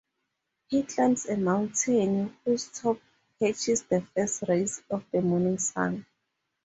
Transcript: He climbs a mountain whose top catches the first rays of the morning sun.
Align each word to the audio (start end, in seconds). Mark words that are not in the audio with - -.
He 0.69 0.81
climbs 0.81 1.27
a 1.27 1.37
mountain 1.37 2.35
whose 2.43 2.69
top 2.71 2.99
catches 3.37 3.83
the 3.83 4.01
first 4.15 4.43
rays 4.49 4.81
of 4.89 5.05
the 5.11 5.21
morning 5.21 5.59
sun. 5.59 6.07